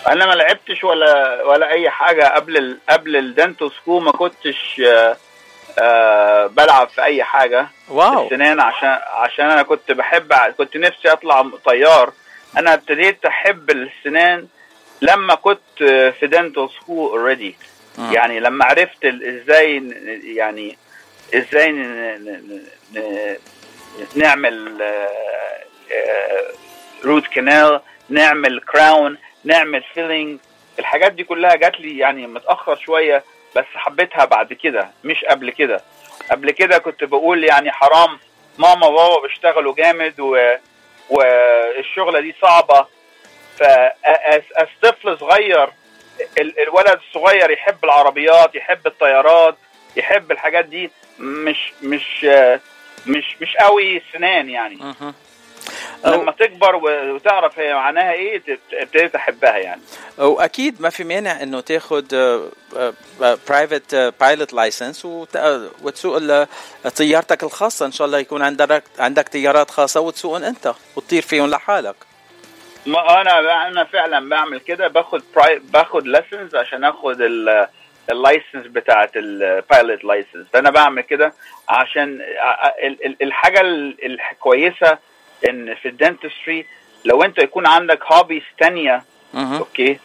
أنا 0.07 0.25
ما 0.25 0.33
لعبتش 0.33 0.83
ولا 0.83 1.43
ولا 1.43 1.69
اي 1.71 1.89
حاجة 1.89 2.23
قبل 2.35 2.57
ال 2.57 2.77
قبل 2.89 3.15
ال 3.15 3.23
dental 3.23 3.69
school 3.69 4.03
ما 4.03 4.11
كنتش 4.11 4.81
آه 4.87 5.17
آه 5.79 6.47
بلعب 6.47 6.89
في 6.89 7.03
اي 7.03 7.23
حاجة. 7.23 7.67
Wow. 7.89 8.25
السنان 8.25 8.59
عشان 8.59 8.99
عشان 9.13 9.45
أنا 9.49 9.63
كنت 9.63 9.91
بحب 9.91 10.33
كنت 10.57 10.77
نفسي 10.77 11.11
اطلع 11.11 11.49
طيار. 11.65 12.13
أنا 12.57 12.73
ابتديت 12.73 13.25
احب 13.25 13.69
السنان 13.69 14.47
لما 15.01 15.35
كنت 15.35 15.59
في 16.19 16.27
dental 16.27 16.69
school 16.81 17.19
already. 17.19 17.55
يعني 18.11 18.39
لما 18.39 18.65
عرفت 18.65 19.05
إزاي 19.05 19.83
يعني 20.23 20.77
إزاي 21.35 21.71
ن- 21.71 21.81
ن- 22.25 22.63
ن- 22.99 23.37
نعمل 24.15 24.81
root 27.05 27.27
canal 27.27 27.81
نعمل 28.09 28.59
crown 28.59 29.17
نعمل 29.47 29.83
filling 29.93 30.39
الحاجات 30.79 31.11
دي 31.11 31.23
كلها 31.23 31.55
جات 31.55 31.79
لي 31.79 31.97
يعني 31.97 32.27
متأخر 32.27 32.75
شوية 32.75 33.23
بس 33.55 33.65
حبيتها 33.75 34.25
بعد 34.25 34.53
كده 34.53 34.89
مش 35.03 35.25
قبل 35.25 35.49
كده. 35.51 35.81
قبل 36.31 36.51
كده 36.51 36.77
كنت 36.77 37.03
بقول 37.03 37.43
يعني 37.43 37.71
حرام 37.71 38.19
ماما 38.57 38.87
وبابا 38.87 39.21
بيشتغلوا 39.27 39.75
جامد 39.75 40.19
و... 40.19 40.37
والشغلة 41.09 42.19
دي 42.19 42.35
صعبة. 42.41 42.85
ف 43.59 43.95
as 43.95 44.67
طفل 44.81 45.17
صغير 45.19 45.69
ال- 46.39 46.59
الولد 46.59 46.99
الصغير 47.07 47.51
يحب 47.51 47.83
العربيات 47.85 48.55
يحب 48.55 48.87
الطيارات 48.87 49.57
يحب 49.95 50.31
الحاجات 50.31 50.65
دي 50.65 50.91
مش 51.19 51.73
مش 51.83 52.23
مش 53.07 53.37
مش 53.41 53.55
قوي 53.59 54.01
سنان 54.13 54.49
يعني. 54.49 54.77
لما 56.05 56.31
تكبر 56.31 56.75
وتعرف 56.75 57.59
هي 57.59 57.73
معناها 57.73 58.11
إيه 58.11 58.41
تبتدي 58.71 59.07
تحبها 59.07 59.57
يعني. 59.57 59.81
واكيد 60.17 60.81
ما 60.81 60.89
في 60.89 61.03
مانع 61.03 61.43
إنه 61.43 61.59
تاخذ 61.61 62.03
private 63.49 63.95
pilot 63.95 64.53
license 64.53 65.05
وتسوق 65.05 66.17
طيارتك 66.97 67.43
الخاصة. 67.43 67.85
إن 67.85 67.91
شاء 67.91 68.07
الله 68.07 68.19
يكون 68.19 68.41
عندك 68.41 68.83
عندك 68.99 69.29
طيارات 69.29 69.71
خاصة 69.71 69.99
وتسوقهم 70.01 70.43
أنت 70.43 70.73
وتطير 70.95 71.21
فيهم 71.21 71.49
لحالك. 71.49 71.95
ما 72.85 73.21
أنا 73.21 73.67
أنا 73.67 73.83
فعلا 73.83 74.29
بعمل 74.29 74.59
كده. 74.59 74.87
باخد 74.87 75.21
pri- 75.35 75.59
باخد 75.59 76.07
license 76.07 76.55
عشان 76.55 76.83
آخد 76.83 77.21
ال 77.21 77.67
ال 78.11 78.18
license 78.18 78.67
بتاعت 78.67 79.11
ال 79.15 79.30
pilot 79.30 80.03
license 80.03 80.47
فانا 80.53 80.69
بعمل 80.69 81.01
كده 81.01 81.33
عشان 81.69 82.19
الحاجة 83.21 83.61
ال- 83.61 84.19
الكويسه 84.31 84.97
إن 85.49 85.75
في 85.75 85.87
ال 85.87 85.95
dentistry 85.95 86.65
لو 87.05 87.23
أنت 87.23 87.37
يكون 87.37 87.67
عندك 87.67 87.99
hobbies 88.11 88.43
تانية. 88.59 89.03
okay 89.35 89.99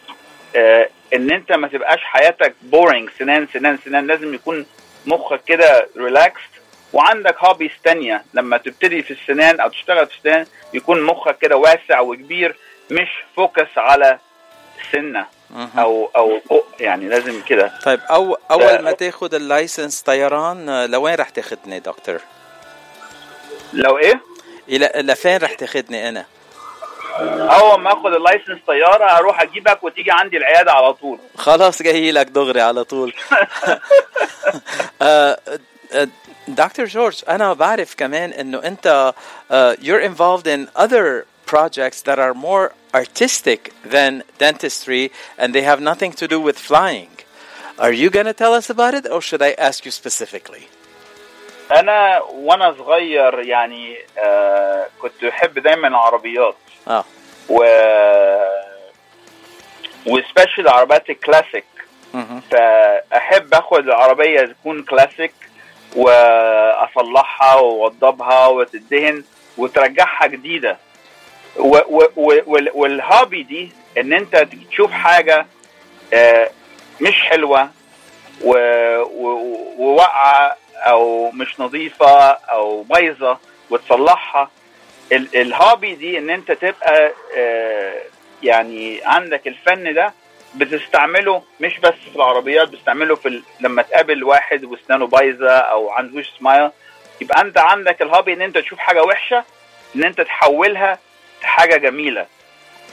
آه 0.55 0.89
إن 1.13 1.31
أنت 1.31 1.51
ما 1.51 1.67
تبقاش 1.67 1.99
حياتك 2.03 2.55
boring 2.61 3.09
سنان 3.19 3.47
سنان 3.53 3.77
سنان 3.85 4.07
لازم 4.07 4.33
يكون 4.33 4.65
مخك 5.05 5.43
كده 5.45 5.87
relaxed 5.97 6.53
وعندك 6.93 7.43
hobbies 7.43 7.71
تانية 7.83 8.23
لما 8.33 8.57
تبتدي 8.57 9.03
في 9.03 9.11
السنان 9.11 9.59
أو 9.59 9.69
تشتغل 9.69 10.07
في 10.07 10.17
السنان 10.17 10.45
يكون 10.73 11.01
مخك 11.01 11.37
كده 11.37 11.57
واسع 11.57 11.99
وكبير 11.99 12.55
مش 12.91 13.09
focus 13.35 13.77
على 13.77 14.19
سنة. 14.91 15.25
أو 15.77 16.09
أو 16.15 16.41
يعني 16.79 17.09
لازم 17.09 17.41
كده 17.41 17.73
طيب 17.85 17.99
أو 17.99 18.37
أول 18.51 18.61
لا. 18.63 18.81
ما 18.81 18.91
تاخذ 18.91 19.35
ال 19.35 19.43
license 19.43 20.01
طيران 20.01 20.69
آه، 20.69 20.85
لوين 20.85 21.15
رح 21.15 21.29
تاخذني 21.29 21.79
دكتور؟ 21.79 22.19
لو 23.73 23.97
إيه 23.97 24.21
إلى 24.69 24.91
لفين 24.95 25.37
رح 25.37 25.53
تاخذني 25.53 26.09
أنا؟ 26.09 26.25
اول 27.19 27.81
ما 27.81 27.93
اخد 27.93 28.13
ال 28.13 28.19
license 28.19 28.59
طياره 28.67 29.05
هروح 29.05 29.41
اجيبك 29.41 29.83
وتيجي 29.83 30.11
عندي 30.11 30.37
العياده 30.37 30.71
على 30.71 30.93
طول 30.93 31.19
خلاص 31.37 31.81
جاي 31.81 32.11
لك 32.11 32.27
دغري 32.27 32.61
على 32.61 32.83
طول 32.83 33.13
دكتور 36.47 36.85
جورج 36.85 37.21
أنا 37.29 37.53
بعرف 37.53 37.95
كمان 37.95 38.33
انه 38.33 38.57
انت 38.57 39.13
uh, 39.51 39.53
you're 39.83 40.01
involved 40.01 40.47
in 40.47 40.81
other 40.81 41.25
projects 41.45 42.01
that 42.01 42.19
are 42.19 42.33
more 42.33 42.73
artistic 42.95 43.73
than 43.85 44.23
dentistry 44.39 45.11
and 45.37 45.53
they 45.53 45.61
have 45.61 45.81
nothing 45.81 46.11
to 46.11 46.27
do 46.27 46.39
with 46.39 46.57
flying 46.57 47.09
are 47.79 47.93
you 47.93 48.09
going 48.09 48.25
to 48.25 48.37
tell 48.43 48.53
us 48.53 48.69
about 48.69 48.93
it 48.93 49.05
or 49.13 49.21
should 49.21 49.41
i 49.41 49.51
ask 49.67 49.85
you 49.85 49.91
specifically 49.91 50.67
أنا 51.71 52.19
وأنا 52.21 52.75
صغير 52.77 53.39
يعني 53.39 53.97
آه 54.17 54.87
كنت 55.01 55.25
بحب 55.25 55.59
دايما 55.59 55.87
العربيات. 55.87 56.55
آه. 56.87 57.03
و 57.49 57.63
وسبيشال 60.05 60.59
العربيات 60.67 61.09
الكلاسيك. 61.09 61.63
فأحب 62.51 63.53
آخد 63.53 63.77
العربية 63.87 64.41
تكون 64.45 64.83
كلاسيك 64.83 65.33
وأصلحها 65.95 67.55
وأوضبها 67.55 68.47
وتدهن 68.47 69.23
وترجعها 69.57 70.27
جديدة. 70.27 70.77
و 71.57 71.77
و 71.89 72.03
و 72.15 72.39
وال- 72.47 72.71
وال 72.73 72.93
hobby 72.93 73.43
دي 73.43 73.71
إن 73.97 74.13
أنت 74.13 74.47
تشوف 74.71 74.91
حاجة 74.91 75.45
آه، 76.13 76.49
مش 77.01 77.21
حلوة 77.21 77.69
و- 78.41 78.99
و- 79.01 79.73
وواقعة 79.77 80.57
أو 80.83 81.31
مش 81.31 81.59
نظيفة 81.59 82.31
أو 82.31 82.81
بايظة 82.83 83.37
وتصلحها. 83.69 84.51
ال- 85.11 85.35
ال 85.41 85.50
hobby 85.50 85.95
دي 85.95 86.17
إن 86.17 86.29
أنت 86.29 86.51
تبقى 86.51 87.11
آه، 87.37 88.01
يعني 88.43 89.01
عندك 89.05 89.47
الفن 89.47 89.93
ده 89.93 90.13
بتستعمله 90.55 91.43
مش 91.59 91.79
بس 91.79 91.93
في 92.11 92.15
العربيات 92.15 92.69
بتستعمله 92.69 93.15
في. 93.15 93.41
لما 93.59 93.81
تقابل 93.81 94.23
واحد 94.23 94.63
واسنانه 94.65 95.07
بايظة 95.07 95.51
أو 95.57 95.89
عندوش 95.89 96.25
سمايل 96.39 96.69
يبقى 97.21 97.41
أنت 97.41 97.57
عندك 97.57 98.01
الهابي 98.01 98.33
إن 98.33 98.41
أنت 98.41 98.57
تشوف 98.57 98.79
حاجة 98.79 99.03
وحشة 99.03 99.43
إن 99.95 100.03
أنت 100.03 100.21
تحولها 100.21 100.99
لحاجة 101.43 101.75
جميلة. 101.77 102.25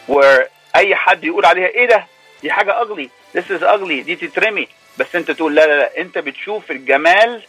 وأي 0.09 0.95
حد 0.95 1.25
يقول 1.25 1.45
عليها 1.47 1.67
إيه 1.69 1.87
ده؟ 1.87 2.07
دي 2.43 2.51
حاجة 2.53 2.81
اغلي 2.81 3.11
this 3.37 3.41
is 3.59 3.63
ugly. 3.63 4.05
دي 4.05 4.17
تترمي. 4.17 4.69
بس 4.99 5.17
أنت 5.17 5.31
تقول 5.31 5.55
لا 5.55 5.67
لا 5.67 5.77
لا. 5.79 5.99
أنت 5.99 6.19
بتشوف 6.19 6.71
الجمال 6.71 7.43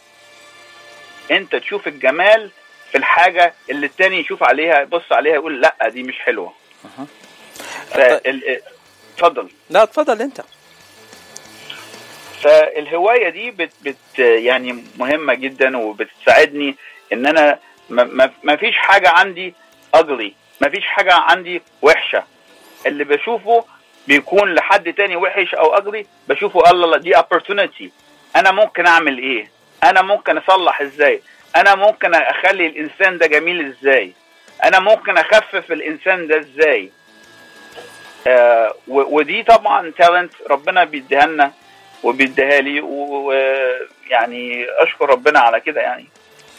انت 1.30 1.56
تشوف 1.56 1.88
الجمال 1.88 2.50
في 2.92 2.98
الحاجة 2.98 3.54
اللي 3.70 3.86
التاني 3.86 4.18
يشوف 4.20 4.42
عليها 4.42 4.80
يبص 4.80 5.12
عليها 5.12 5.34
يقول 5.34 5.60
لأ 5.60 5.88
دي 5.88 6.02
مش 6.02 6.18
حلوة. 6.18 6.52
اتفضل. 9.14 9.48
لا 9.70 9.82
اتفضل 9.82 10.22
انت. 10.22 10.40
فالهواية 12.42 13.28
دي 13.28 13.50
بت, 13.50 13.72
بت 13.82 14.18
يعني 14.18 14.84
مهمة 14.98 15.34
جدا 15.34 15.76
وبتساعدني 15.76 16.76
إن 17.12 17.26
أنا 17.26 17.58
ما, 17.90 18.30
ما 18.42 18.56
فيش 18.56 18.76
حاجة 18.76 19.08
عندي 19.08 19.54
اجلي 19.94 20.34
ما 20.60 20.68
فيش 20.68 20.86
حاجة 20.86 21.14
عندي 21.14 21.62
وحشة. 21.82 22.24
اللي 22.86 23.04
بشوفه 23.04 23.64
بيكون 24.06 24.54
لحد 24.54 24.92
تاني 24.92 25.16
وحش 25.16 25.54
أو 25.54 25.74
اجلي 25.74 26.06
بشوفه 26.28 26.70
الله 26.70 26.96
دي 26.98 27.14
opportunity. 27.16 27.84
أنا 28.36 28.50
ممكن 28.50 28.86
أعمل 28.86 29.18
إيه؟ 29.18 29.50
أنا 29.84 30.02
ممكن 30.02 30.38
أصلح 30.38 30.80
إزاي؟ 30.80 31.22
أنا 31.56 31.74
ممكن 31.74 32.14
أخلي 32.14 32.66
الإنسان 32.66 33.18
ده 33.18 33.26
جميل 33.26 33.66
إزاي؟ 33.66 34.12
أنا 34.64 34.78
ممكن 34.80 35.18
أخفف 35.18 35.72
الإنسان 35.72 36.26
ده 36.26 36.38
إزاي؟ 36.38 36.90
آه 38.26 38.74
ودي 38.88 39.42
طبعا 39.42 39.92
talent 39.98 40.32
ربنا 40.50 40.84
بيديها 40.84 41.26
لنا 41.26 41.52
وبيديها 42.02 42.60
لي 42.60 42.80
ويعني 42.80 44.66
أشكر 44.82 45.10
ربنا 45.10 45.40
على 45.40 45.60
كده 45.60 45.80
يعني. 45.80 46.06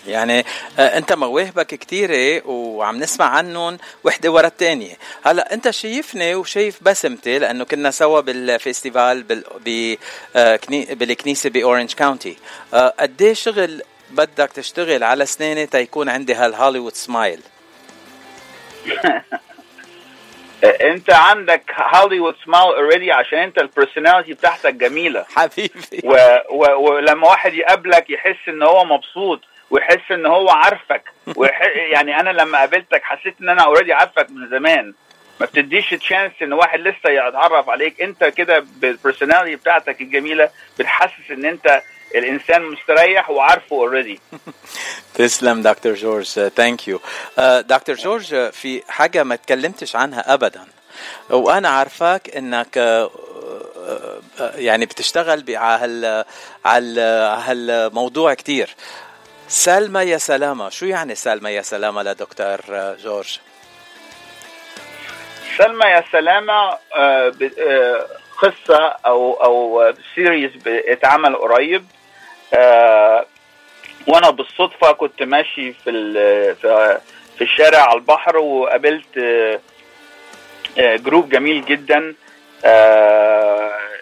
يعني 0.08 0.46
آه، 0.80 0.98
انت 0.98 1.14
مواهبك 1.14 1.68
كثيره 1.68 2.48
وعم 2.48 2.98
نسمع 2.98 3.26
عنهم 3.26 3.78
وحدة 4.04 4.32
ورا 4.32 4.48
الثانية 4.48 4.96
هلا 5.26 5.54
انت 5.54 5.70
شايفني 5.70 6.36
وشايف 6.36 6.84
بسمتي 6.84 7.40
لأنه 7.40 7.64
كنا 7.64 7.92
سوا 7.92 8.20
بال 8.20 8.40
festival 8.40 9.24
بال 9.24 9.98
آه، 10.36 10.60
بالكنيسة 10.70 11.50
ب 11.50 11.56
Orange 11.56 11.94
County. 11.94 12.38
آه، 12.74 12.94
قد 13.00 13.22
إيه 13.22 13.34
شغل 13.34 13.82
بدك 14.12 14.52
تشتغل 14.52 15.04
على 15.04 15.24
اسناني 15.24 15.66
تيكون 15.66 16.10
عندي 16.10 16.34
هالهوليوود 16.34 16.94
سمايل 16.94 17.42
انت 20.64 21.14
عندك 21.14 21.72
Hollywood 21.78 22.36
smile 22.46 22.74
already 22.76 23.12
عشان 23.12 23.38
انت 23.40 23.58
ال 23.58 23.64
personality 23.64 24.34
بتاعتك 24.34 24.74
جميلة. 24.74 25.26
حبيبي. 25.36 26.02
و... 26.04 26.16
و... 26.50 26.92
ولما 26.92 27.28
واحد 27.28 27.54
يقابلك 27.54 28.10
يحس 28.10 28.48
إن 28.48 28.64
هو 28.64 28.86
مبسوط. 28.86 29.42
ويحس 29.74 30.12
إن 30.12 30.26
هو 30.26 30.50
عارفك. 30.50 31.04
يعني 31.92 32.20
أنا 32.20 32.30
لما 32.30 32.58
قابلتك 32.60 33.04
حسيت 33.04 33.36
إن 33.42 33.50
أنا 33.50 33.62
already 33.64 33.94
عارفك 33.94 34.28
من 34.30 34.50
زمان. 34.50 34.94
ما 35.40 35.46
بتديش 35.46 35.90
chance 35.90 36.32
إن 36.42 36.54
واحد 36.54 36.80
لسه 36.80 37.10
يتعرف 37.10 37.70
عليك. 37.70 38.02
أنت 38.02 38.24
كده 38.24 38.66
بال 38.76 38.88
personality 38.88 39.56
بتاعتك 39.56 40.02
الجميلة 40.02 40.50
بتحسس 40.80 41.32
إن 41.32 41.46
أنت 41.46 41.82
الإنسان 42.16 42.62
مستريح 42.62 43.30
وعارفه 43.30 43.76
already 43.76 44.20
تسلم 45.16 45.62
دكتور 45.62 45.94
جورج 45.94 46.26
thank 46.26 46.88
you 46.88 47.00
دكتور 47.60 47.96
جورج 47.96 48.50
في 48.50 48.84
حاجة 48.90 49.24
ما 49.24 49.36
تكلمتش 49.36 49.96
عنها 49.96 50.34
ابدا. 50.34 50.66
وأنا 51.30 51.70
عارفاك 51.70 52.36
إنك 52.36 52.78
يعني 54.40 54.86
بتشتغل 54.86 55.58
على 56.66 57.38
هالموضوع 57.46 58.34
كتير. 58.34 58.70
سلمى 59.48 60.00
يا 60.02 60.18
سلامة. 60.18 60.70
شو 60.70 60.86
يعني 60.86 61.16
سلمى 61.16 61.52
يا 61.52 61.62
سلامة 61.62 62.04
لدكتور 62.04 62.58
جورج؟ 63.04 63.40
سلمى 65.58 65.86
يا 65.86 66.04
سلامة 66.12 66.78
آه، 66.96 67.34
آه، 67.60 68.08
قصة 68.42 68.88
أو 69.06 69.34
أو 69.34 69.94
series 70.16 70.52
اتعمل 70.68 71.36
قريب. 71.36 71.86
آه، 72.54 73.26
وأنا 74.08 74.30
بالصدفة 74.30 74.92
كنت 74.92 75.24
ماشي 75.24 75.74
في 75.74 75.92
في 77.38 77.42
الشارع 77.44 77.80
على 77.80 78.00
البحر 78.00 78.38
وقابلت 78.38 79.20
group 80.78 81.30
جميل 81.30 81.66
جدا 81.66 82.16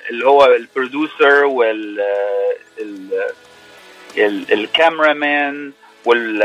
اللي 0.10 0.26
هو 0.26 0.46
ال 0.46 0.57
producer 0.57 1.46
وال 1.46 2.02
ال 4.18 4.32
camera 4.32 5.14
man 5.14 5.72
وال 6.06 6.44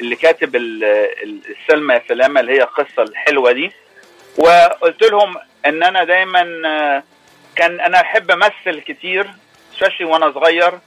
اللي 0.00 0.16
كاتب 0.16 0.56
السلمى 0.56 1.94
يا 1.94 2.02
سلامه 2.08 2.40
اللي 2.40 2.52
هي 2.52 2.62
القصة 2.62 3.02
الحلوة 3.02 3.52
دي. 3.52 3.72
وقلت 4.38 5.02
لهم 5.02 5.36
إن 5.66 5.82
أنا 5.82 6.04
دايما 6.04 6.42
كان 7.56 7.80
أنا 7.80 8.00
أحب 8.00 8.30
أمثل 8.30 8.80
كتير 8.80 9.26
specially 9.76 10.06
وأنا 10.06 10.32
صغير. 10.32 10.78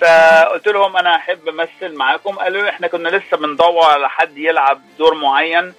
فقلت 0.00 0.68
لهم 0.68 0.96
أنا 0.96 1.16
أحب 1.16 1.48
أمثل 1.48 1.94
معاكم. 1.94 2.36
قالوا 2.38 2.62
لي 2.62 2.70
إحنا 2.70 2.86
كنا 2.86 3.08
لسه 3.08 3.36
بندور 3.36 3.84
على 3.84 4.10
حد 4.10 4.38
يلعب 4.38 4.82
دور 4.98 5.14
معين 5.14 5.74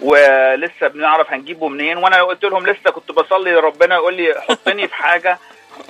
ولسه 0.00 0.88
بنعرف 0.88 1.32
هنجيبه 1.32 1.68
منين. 1.68 1.96
وأنا 1.96 2.22
قلت 2.22 2.44
لهم 2.44 2.66
لسه 2.66 2.90
كنت 2.90 3.12
بصلي 3.12 3.52
لربنا 3.52 3.94
يقول 3.94 4.14
لي 4.14 4.34
حطني 4.40 4.88
في 4.88 4.94
حاجة 4.94 5.38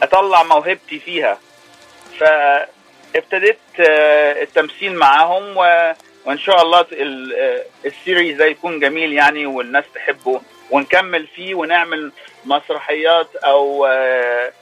أطلع 0.03 0.43
موهبتي 0.43 0.99
فيها. 0.99 1.39
فابتديت 2.19 3.59
آه، 3.81 4.43
التمثيل 4.43 4.95
معاهم 4.95 5.57
وإن 5.57 6.39
شاء 6.39 6.63
الله 6.63 6.81
آه، 6.81 7.65
ال 7.85 7.92
series 7.92 8.37
ده 8.37 8.45
يكون 8.45 8.81
جميل 8.81 9.13
يعني 9.13 9.47
والناس 9.47 9.85
تحبه 9.95 10.41
ونكمل 10.71 11.27
فيه 11.27 11.55
ونعمل 11.55 12.13
مسرحيات 12.45 13.37
أو 13.37 13.87
آه، 13.87 14.53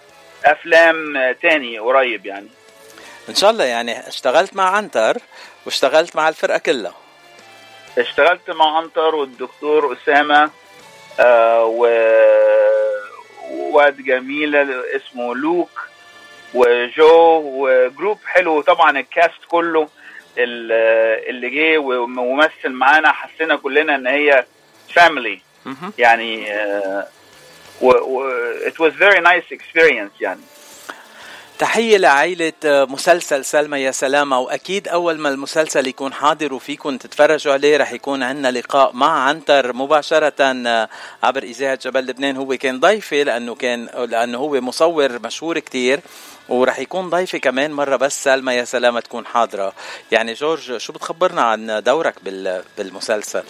أفلام 0.45 1.33
تاني 1.43 1.79
قريب 1.79 2.27
يعني. 2.27 2.49
إن 3.29 3.35
شاء 3.35 3.51
الله 3.51 3.65
يعني 3.65 4.09
اشتغلت 4.09 4.57
مع 4.57 4.77
عنتر 4.77 5.17
واشتغلت 5.67 6.17
مع 6.17 6.29
الفرقة 6.29 6.59
كلها. 6.59 6.95
اشتغلت 7.99 8.51
مع 8.51 8.79
عنتر 8.79 9.15
والدكتور 9.15 9.93
أسامة 9.93 10.51
و 11.65 11.87
واد 13.51 13.97
جميلة 13.97 14.67
اسمه 14.97 15.35
لوك. 15.35 15.94
وجو 16.55 17.41
وجروب 17.45 18.19
حلو. 18.27 18.61
طبعا 18.61 18.99
الكاست 18.99 19.45
كله 19.49 19.89
اللي 20.39 21.51
جه 21.51 21.79
وممثل 21.79 22.69
معانا 22.71 23.13
حسينا 23.13 23.57
كلنا 23.57 23.95
إن 23.95 24.07
هي 24.07 24.45
فاميلي 24.95 25.41
يعني 25.99 26.47
uh, 26.47 27.05
و, 27.81 27.89
و 27.91 28.31
it 28.69 28.79
was 28.79 28.93
very 28.93 29.21
nice 29.21 29.57
experience 29.57 30.21
يعني. 30.21 30.41
تحية 31.65 31.97
لعائلة 31.99 32.53
آه، 32.65 32.85
مسلسل 32.85 33.45
سلمى 33.45 33.79
يا 33.83 33.91
سلامة. 33.91 34.39
وأكيد 34.39 34.89
أول 34.89 35.19
ما 35.19 35.29
المسلسل 35.29 35.87
يكون 35.87 36.13
حاضر 36.13 36.55
وفيكم 36.55 36.99
تتفرجوا 36.99 37.53
عليه 37.53 37.77
رح 37.77 37.93
يكون 37.93 38.23
عندنا 38.23 38.51
لقاء 38.51 38.93
مع 38.93 39.29
عنتر 39.29 39.73
مباشرة 39.73 40.35
آه، 40.41 40.89
عبر 41.23 41.43
إذاعة 41.43 41.79
جبل 41.83 42.07
لبنان. 42.07 42.37
هو 42.37 42.57
كان 42.57 42.81
ضيفي 42.81 43.25
لأنه 43.25 43.55
كان 43.55 43.89
لأنه 44.09 44.39
هو 44.39 44.61
مصور 44.61 45.19
مشهور 45.19 45.59
كتير 45.59 46.01
ورح 46.49 46.79
يكون 46.79 47.11
ضيفي 47.11 47.39
كمان 47.39 47.73
مرة 47.73 47.97
بس. 47.97 48.25
سلمى 48.25 48.53
يا 48.53 48.65
سلامة 48.65 49.01
تكون 49.01 49.27
حاضرة. 49.27 49.73
يعني 50.13 50.33
جورج 50.35 50.77
شو 50.77 50.93
بتخبرنا 50.93 51.43
عن 51.43 51.83
دورك 51.85 52.15
بالمسلسل؟ 52.77 53.45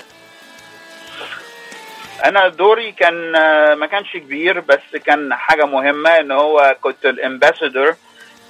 أنا 2.25 2.49
دوري 2.49 2.93
كان 2.93 3.33
ما 3.79 3.87
كانش 3.87 4.13
كبير 4.17 4.61
بس 4.61 4.97
كان 5.07 5.35
حاجة 5.35 5.65
مهمة 5.65 6.11
إن 6.11 6.31
هو 6.31 6.77
كنت 6.81 7.07
ال 7.07 7.15
ambassador 7.15 7.95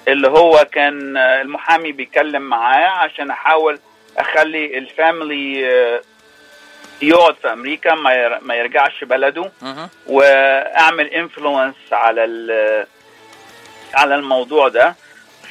اللي 0.08 0.28
هو 0.28 0.66
كان 0.72 1.16
المحامي 1.16 1.92
بيتكلم 1.92 2.42
معاه 2.42 2.86
عشان 2.88 3.30
أحاول 3.30 3.78
أخلي 4.18 4.78
ال 4.78 4.91
family 4.91 5.70
آه، 5.72 6.00
يقعد 7.02 7.34
في 7.42 7.52
أمريكا 7.52 7.94
ما 8.42 8.54
يرجعش 8.54 9.04
بلده 9.04 9.50
وأعمل 10.06 11.06
influence 11.06 11.74
على 11.92 12.24
على 13.94 14.14
الموضوع 14.14 14.68
ده. 14.68 14.94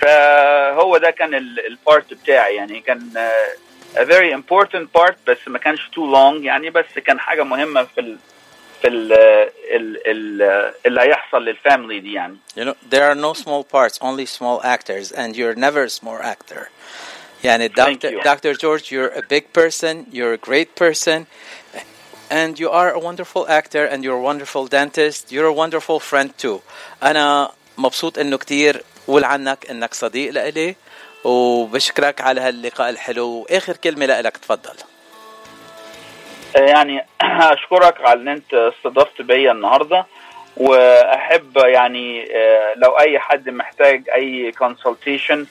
فهو 0.01 0.97
ده 0.97 1.09
كان 1.11 1.33
البارت 1.67 2.13
بتاعي 2.13 2.55
يعني 2.55 2.79
كان 2.79 3.09
a 3.96 4.04
very 4.04 4.32
important 4.32 4.92
part 4.98 5.14
بس 5.26 5.38
ما 5.46 5.58
كانش 5.58 5.80
too 5.80 6.12
long 6.14 6.44
يعني 6.44 6.70
بس 6.70 6.98
كان 7.06 7.20
حاجة 7.20 7.42
مهمة 7.42 7.84
في 7.84 8.00
ال 8.00 8.18
في 8.82 8.88
ال 8.88 9.12
ال 9.12 10.00
ال 10.06 10.42
اللي 10.86 11.00
هيحصل 11.00 11.44
للفاميلي 11.44 12.00
دي 12.00 12.12
يعني. 12.12 12.36
You 12.56 12.64
know 12.64 12.74
there 12.90 13.10
are 13.10 13.14
no 13.14 13.32
small 13.34 13.64
parts 13.64 13.98
only 14.00 14.26
small 14.26 14.60
actors 14.62 15.12
and 15.12 15.36
you're 15.36 15.54
never 15.54 15.84
a 15.84 15.90
small 15.90 16.18
actor. 16.22 16.68
يعني 17.44 17.68
Dr. 17.68 18.22
Dr. 18.24 18.54
George 18.54 18.90
you're 18.92 19.12
a 19.18 19.22
big 19.22 19.52
person 19.52 20.06
you're 20.12 20.34
a 20.34 20.48
great 20.50 20.74
person 20.74 21.26
and 22.30 22.58
you 22.58 22.68
are 22.70 22.90
a 22.92 22.98
wonderful 22.98 23.48
actor 23.48 23.84
and 23.84 24.04
you're 24.04 24.20
a 24.22 24.26
wonderful 24.30 24.66
dentist 24.66 25.32
you're 25.32 25.50
a 25.54 25.56
wonderful 25.62 25.98
friend 26.00 26.30
too. 26.38 26.60
أنا 27.02 27.52
مبسوط 27.78 28.18
إنه 28.18 28.38
كتير 28.38 28.82
قول 29.06 29.24
عنك 29.24 29.70
إنك 29.70 29.94
صديق 29.94 30.32
لإلي 30.32 30.76
وبشكرك 31.23 32.21
على 32.21 32.41
هاللقاء 32.41 32.89
الحلو. 32.89 33.27
وآخر 33.27 33.77
كلمة 33.77 34.21
لك 34.21 34.37
تفضل. 34.37 34.75
يعني 36.55 37.05
أشكرك 37.21 38.01
على 38.01 38.21
إن 38.21 38.27
أنت 38.27 38.53
استضفت 38.53 39.21
بيا 39.21 39.51
النهارده. 39.51 40.05
وأحب 40.57 41.57
يعني 41.57 42.35
آه، 42.35 42.73
لو 42.75 42.99
أي 42.99 43.19
حد 43.19 43.49
محتاج 43.49 44.09
أي 44.09 44.51
consultation 44.51 45.45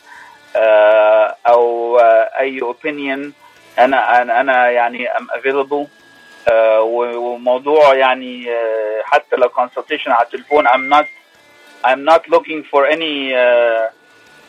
آه، 0.56 1.36
أو 1.48 1.98
أي 2.38 2.62
opinion 2.62 3.32
أنا 3.78 4.22
أنا 4.22 4.70
يعني 4.70 5.08
I'm 5.08 5.28
available 5.30 5.86
وموضوع 6.80 7.94
يعني 7.94 8.46
حتى 9.04 9.36
لو 9.36 9.48
consultation 9.48 10.08
على 10.08 10.26
التليفون 10.26 10.68
not 10.68 11.06
I'm 11.84 12.04
not 12.04 12.28
looking 12.28 12.62
for 12.62 12.86
any 12.86 13.34
uh, 13.34 13.90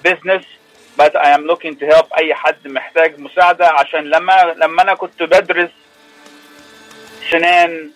business. 0.04 0.46
But 0.98 1.16
I 1.16 1.30
am 1.38 1.44
looking 1.52 1.76
to 1.80 1.86
help 1.86 2.14
أي 2.18 2.34
حد 2.34 2.68
محتاج 2.68 3.20
مساعدة 3.20 3.68
عشان 3.68 4.04
لما 4.04 4.54
لما 4.58 4.82
أنا 4.82 4.94
كنت 4.94 5.24
بدرس 5.24 5.70
سنان 7.32 7.92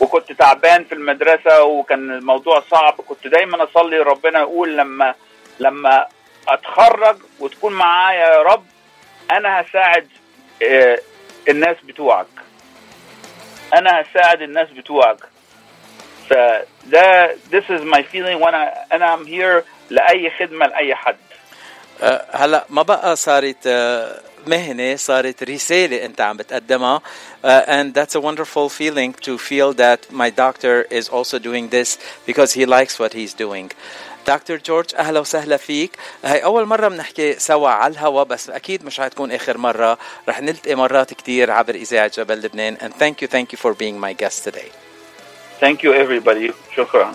وكنت 0.00 0.32
تعبان 0.32 0.84
في 0.84 0.94
المدرسة 0.94 1.62
وكان 1.62 2.10
الموضوع 2.10 2.62
صعب 2.70 2.92
كنت 2.92 3.26
دايما 3.26 3.64
أصلي 3.64 3.98
ربنا 3.98 4.38
يقول 4.38 4.76
لما 4.76 5.14
لما 5.60 6.06
أتخرج 6.48 7.16
وتكون 7.40 7.72
معايا 7.72 8.26
يا 8.34 8.42
رب 8.42 8.66
أنا 9.30 9.60
هساعد 9.60 10.08
الناس 11.48 11.76
بتوعك. 11.84 12.26
أنا 13.74 14.02
هساعد 14.02 14.42
الناس 14.42 14.70
بتوعك. 14.70 15.18
فده 16.30 17.34
this 17.34 17.64
is 17.70 17.82
my 17.94 18.02
feeling 18.12 18.40
وأنا 18.42 18.84
أنا 18.92 19.16
I'm 19.16 19.26
here 19.26 19.64
لأي 19.90 20.30
خدمة 20.30 20.66
لأي 20.66 20.94
حد. 20.94 21.16
هلا 22.32 22.66
ما 22.70 22.82
بقى 22.82 23.16
صارت 23.16 23.68
مهنه 24.46 24.96
صارت 24.96 25.42
رساله 25.42 26.04
انت 26.04 26.20
عم 26.20 26.36
بتقدمها 26.36 26.98
uh, 27.44 27.46
and 27.48 27.94
that's 27.94 28.14
a 28.14 28.20
wonderful 28.20 28.68
feeling 28.68 29.12
to 29.26 29.38
feel 29.38 29.72
that 29.72 30.00
my 30.12 30.30
doctor 30.30 30.82
is 30.90 31.08
also 31.08 31.38
doing 31.38 31.68
this 31.70 31.98
because 32.26 32.52
he 32.52 32.66
likes 32.66 32.98
what 32.98 33.12
he's 33.12 33.34
doing 33.34 33.68
دكتور 34.26 34.56
جورج 34.56 34.94
أهلا 34.96 35.20
وسهلا 35.20 35.56
فيك 35.56 35.90
هي 36.24 36.44
اول 36.44 36.66
مره 36.66 36.88
بنحكي 36.88 37.38
سوا 37.38 37.68
على 37.68 37.92
الهوا 37.92 38.22
بس 38.22 38.50
أكيد 38.50 38.84
مش 38.84 39.00
حتكون 39.00 39.32
اخر 39.32 39.58
مره 39.58 39.98
رح 40.28 40.40
نلتقي 40.40 40.74
مرات 40.74 41.14
كثير 41.14 41.50
عبر 41.50 41.74
اذاعه 41.74 42.10
جبل 42.16 42.34
لبنان 42.42 42.76
and 42.76 42.92
thank 43.02 43.24
you 43.24 43.28
thank 43.28 43.52
you 43.52 43.58
for 43.62 43.74
being 43.74 43.98
my 44.06 44.12
guest 44.24 44.44
today 44.50 44.70
Thank 45.60 45.76
you 45.84 45.92
everybody. 45.94 46.52
شكرا. 46.76 47.14